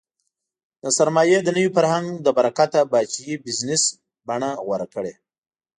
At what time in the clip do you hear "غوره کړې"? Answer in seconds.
4.65-5.13